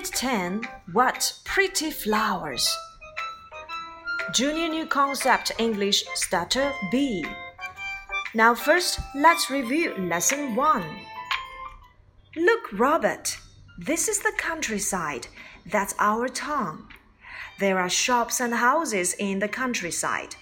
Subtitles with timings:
[0.00, 0.62] Unit 10
[0.92, 2.74] What Pretty Flowers!
[4.32, 7.22] Junior New Concept English Starter B.
[8.34, 10.84] Now, first, let's review Lesson 1.
[12.34, 13.36] Look, Robert,
[13.76, 15.26] this is the countryside.
[15.70, 16.86] That's our town.
[17.58, 20.34] There are shops and houses in the countryside,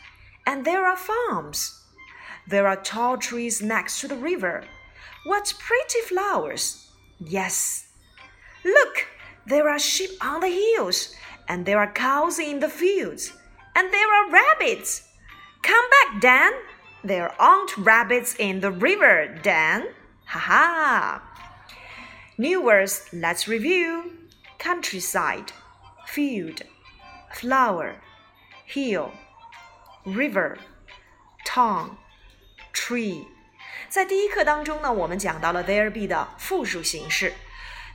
[0.47, 1.83] and there are farms.
[2.47, 4.63] There are tall trees next to the river.
[5.25, 6.93] What pretty flowers!
[7.19, 7.89] Yes.
[8.65, 9.08] Look,
[9.48, 11.16] there are sheep on the hills,
[11.48, 13.34] and there are cows in the fields,
[13.76, 15.04] and there are rabbits.
[15.62, 16.52] Come back, Dan.
[17.04, 19.88] There aren't rabbits in the river, Dan.
[20.28, 21.22] Ha ha.
[22.38, 24.12] New words, let's review
[24.58, 25.52] countryside,
[26.08, 26.62] field,
[27.34, 27.96] flower,
[28.66, 29.12] hill,
[30.06, 30.58] river,
[31.46, 31.98] town,
[32.74, 33.28] tree。
[33.90, 37.34] 在第一课当中呢，我们讲到了 there be 的复数形式。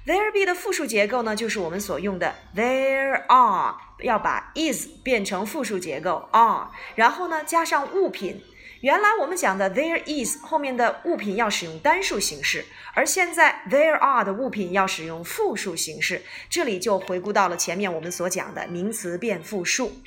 [0.05, 8.43] There be 的复数结构呢，就是我们所用的 there are，要把 is 变成复数结构 are，然后呢加上物品。
[8.81, 16.21] 原来我们讲的 there is 后面的物品要使用单数形式，而现在 there are 的物品要使用复数形式。
[16.49, 20.01] 这里就回顾到了前面我们所讲的名词变复数。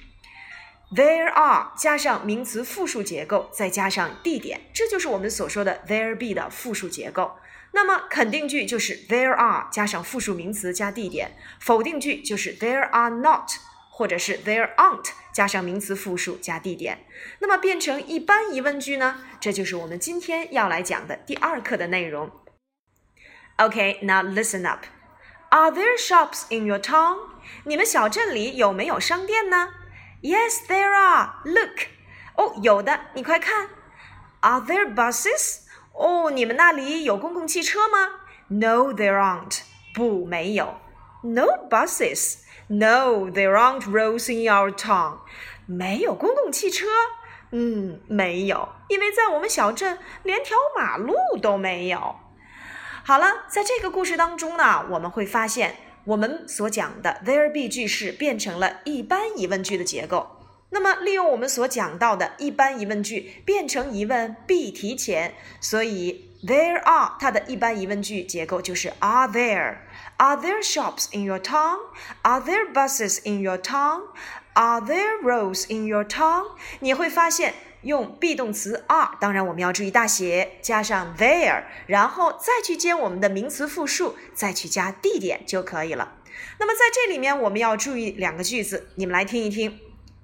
[0.95, 7.39] There are 加上名词复数结构，再加上地点，这就是我们所说的 there be 的复数结构。
[7.73, 13.51] 那么肯定句就是 there are 加上复数名词加地点，否定句就是 there are not
[13.91, 17.05] 或者是 there aren't 加上名词复数加地点。
[17.41, 19.21] 那么变成一般疑问句呢？
[19.41, 22.31] 这就是我们今天要来讲的第二课的内容。
[23.57, 24.85] OK，now listen up.
[25.51, 27.17] Are there shops in your town?
[27.65, 29.69] 你们小镇里有没有商店呢
[30.23, 31.31] ？Yes, there are.
[31.45, 31.89] Look.
[32.37, 33.69] 哦，有的，你快看。
[34.41, 35.61] Are there buses?
[35.93, 39.61] 哦，你们那里有公共汽车吗？No, there aren't.
[39.95, 40.75] 不，没有。
[41.23, 42.41] No buses.
[42.69, 45.19] No, there aren't roads in our town.
[45.67, 46.87] 没有公共汽车。
[47.53, 52.17] 嗯，没有，因为在我们小镇连条马路都没有。
[53.05, 55.77] 好了，在这个故事当中呢，我们会发现
[56.07, 60.29] 我们所讲的 there be 句式变成了一般疑问句的结构。
[60.71, 69.79] 那么，利用我们所讲到的一般疑问句变成疑问必提前，所以 there are 它的一般疑问句结构就是 Are there?
[70.19, 71.79] Are there shops in your town?
[72.23, 74.03] Are there buses in your town?
[74.55, 76.53] Are there roads in your town?
[76.81, 77.55] 你会发现
[77.87, 86.15] 用 be 动词 are，当然我们要注意大写，加上 there，然后再去接我们的名词复数，再去加地点就可以了。
[86.59, 89.79] 那么在这里面我们要注意两个句子，你们来听一听。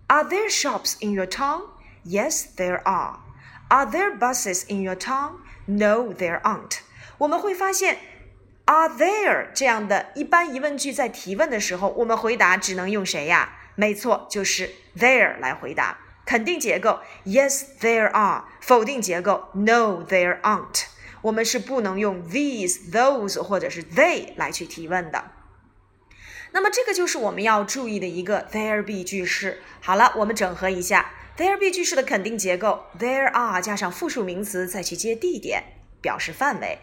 [0.08, 1.62] Are there shops in your town?
[2.04, 3.20] Yes, there are.
[3.68, 5.36] Are there buses in your town?
[5.66, 6.80] No, there aren't.
[7.18, 7.98] 我们会发现
[8.64, 13.52] ，Are there 这样的一般疑问句在提问的时候，我们回答只能用谁呀？
[13.76, 14.68] 没错，就是
[14.98, 15.96] there 来回答。
[16.32, 18.44] 肯定结构，Yes, there are。
[18.62, 20.84] 否定结构，No, there aren't。
[21.20, 25.30] 我们是不能用 these, those 或者是 they 来去提问的。
[26.52, 29.60] 那么这个就是我们要注意的一个 there be 句式。
[29.82, 35.62] 好了，我们整合一下 there be 句式的肯定结构：there are 加上复数名词，再去接地点，
[36.00, 36.78] 表示范围，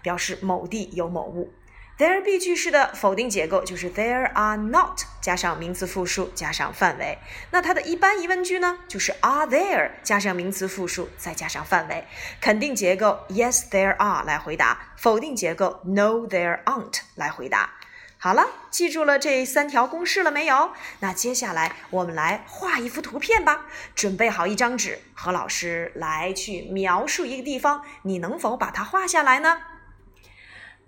[0.00, 1.52] 表示某地有某物。
[1.98, 7.18] There be 句式的否定结构就是 there are not 加上名词复数加上范围。
[7.50, 12.06] 那它的一般疑问句呢，就是 are there 加上名词复数再加上范围。
[12.40, 17.70] 肯定结构 yes there are 来回答，否定结构 no there aren't 来回答。
[18.18, 20.72] 好了，记住了这三条公式了没有？
[21.00, 23.66] 那接下来我们来画一幅图片吧。
[23.94, 29.58] 准备好一张纸，和老师来去描述一个地方，你能否把它画下来呢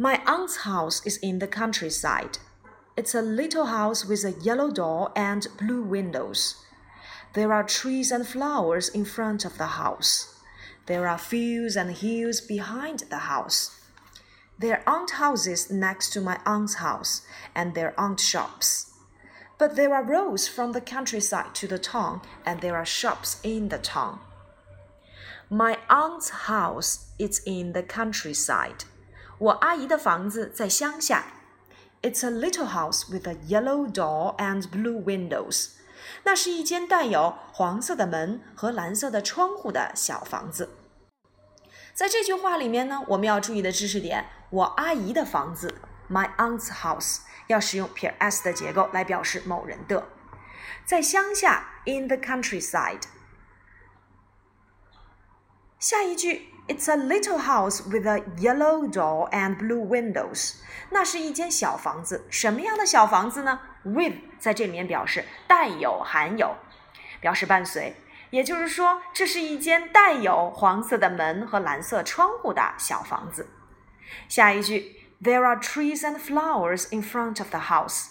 [0.00, 2.38] ？My aunt's house is in the countryside.
[2.96, 6.54] It's a little house with a yellow door and blue windows.
[7.34, 10.40] There are trees and flowers in front of the house.
[10.86, 13.80] There are fields and hills behind the house.
[14.56, 18.92] There aren't houses next to my aunt's house, and there aren't shops.
[19.58, 23.68] But there are roads from the countryside to the town, and there are shops in
[23.68, 24.20] the town.
[25.50, 28.84] My aunt's house is in the countryside.
[29.38, 31.26] 我阿姨的房子在乡下。
[32.02, 35.70] It's a little house with a yellow door and blue windows.
[36.24, 40.70] 那是一间带有黄色的门和蓝色的窗户的小房子。
[41.94, 45.74] 在这句话里面呢，我们要注意的知识点，我阿姨的房子
[46.10, 47.18] ，my aunt's house，
[47.48, 50.04] 要使用撇 s 的结构来表示某人的，
[50.84, 53.02] 在乡下，in the countryside。
[55.79, 60.55] 下一句，It's a little house with a yellow door and blue windows。
[60.91, 63.59] 那是一间小房子，什么样的小房子呢？
[63.83, 66.55] With 在这里面表示带有、含有，
[67.19, 67.95] 表示伴随。
[68.29, 73.49] 也就是说，这是一间带有黄色的门和蓝色窗户的小房子。
[74.29, 78.07] 下一句，There are trees and flowers in front of the house。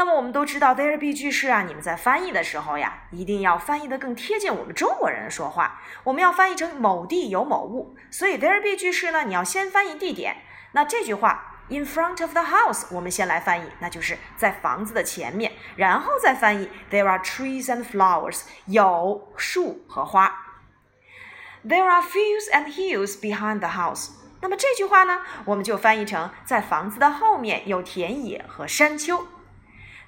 [0.00, 5.78] 那么我们都知道，there be 句式啊，你们在翻译的时候呀，一定要翻译的更贴近我们中国人说话。
[6.04, 10.38] 我们要翻译成某地有某物，所以 there be 句式呢，你要先翻译地点。
[10.72, 20.34] 那这句话 in front of the house，我们先来翻译，那就是在房子的前面，然后再翻译 there are trees and flowers，有树和花。
[21.62, 24.12] There are fields and hills behind the house。
[24.40, 29.26] 那么这句话呢，我们就翻译成在房子的后面有田野和山丘。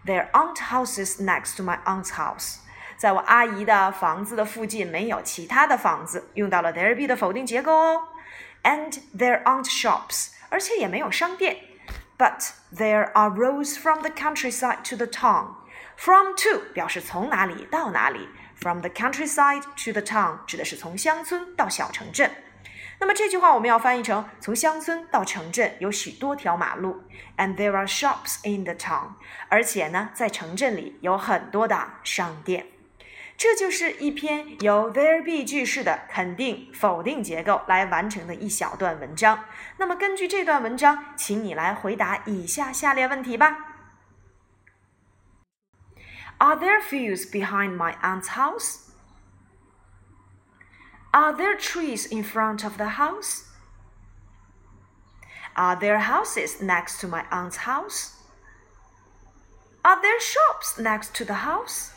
[0.06, 2.58] There aren't houses next to my aunt's house。
[2.98, 8.08] 在我阿姨的房子的附近没有其他的房子，用到了 there be 的否定结构哦。
[8.64, 11.58] And there aren't shops，而且也没有商店。
[12.18, 20.02] But there are roads from the countryside to the town。From to 表示从哪里到哪里，From the countryside to the
[20.02, 22.32] town 指的是从乡村到小城镇。
[23.03, 27.03] 那么这句话我们要翻译成：从乡村到城镇有许多条马路
[27.37, 29.15] ，and there are shops in the town。
[29.49, 32.67] 而且呢，在城镇里有很多的商店。
[33.37, 39.47] 这就是一篇由 there be 句式的肯定、否定结构来完成的一小段文章。
[39.79, 43.59] 那么根据这段文章，请你来回答以下下列问题吧
[46.39, 48.92] ：Are there fields behind my aunt's house?
[51.14, 53.46] Are there trees in front of the house?
[55.56, 58.12] Are there houses next to my aunt's house?
[59.84, 61.92] Are there shops next to the house?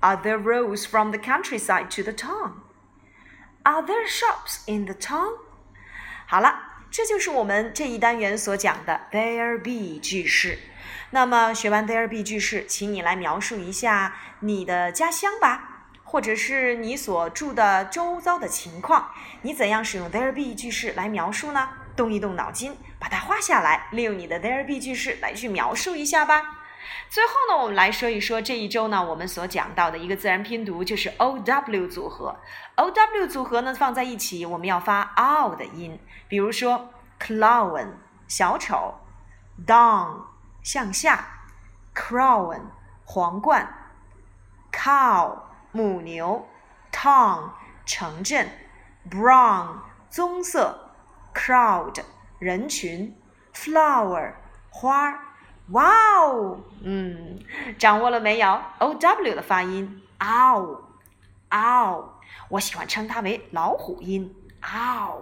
[0.00, 2.62] Are there roads from the countryside to the town?
[3.64, 5.38] Are there shops in the town?
[6.26, 10.58] 好了，这就是我们这一单元所讲的 there be 句式。
[11.10, 15.67] 那么学完 there be 句式，请你来描述一下你的家乡吧。
[16.11, 19.11] 或者是你所住的周遭的情况，
[19.43, 21.69] 你怎样使用 there be 句式来描述呢？
[21.95, 26.41] 动一动脑筋，把它画下来，利用你的 there be 句式来去描述一下吧。
[27.11, 32.35] 最后呢，我们来说一说这一周呢，我们所讲到的一个自然拼读就是 O W 组合。
[32.73, 36.89] O W 组合呢放在一起，我们要发 o 的音，比如说
[37.21, 37.89] clown
[38.27, 38.95] 小丑
[39.67, 40.23] ，down
[40.63, 41.27] 向下
[41.93, 42.61] ，crown
[43.05, 43.71] 皇冠
[44.71, 45.48] ，cow。
[45.71, 46.47] 母牛
[46.91, 47.51] ，town
[47.85, 48.49] 城镇
[49.09, 49.79] ，brown
[50.09, 50.91] 棕色
[51.33, 52.01] ，crowd
[52.39, 53.15] 人群
[53.53, 54.33] ，flower
[54.69, 55.05] 花。
[55.05, 55.19] 儿。
[55.71, 55.87] 哇
[56.19, 57.39] 哦，嗯，
[57.77, 62.05] 掌握了没有？O W 的发音，ow，ow，
[62.49, 65.21] 我喜欢称它为老虎音，ow。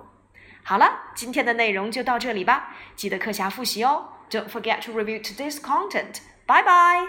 [0.64, 4.08] 好了，今天的内容就到这里吧，记得课下复习哦。
[4.30, 6.22] Don't forget to review today's content.
[6.46, 7.08] Bye bye.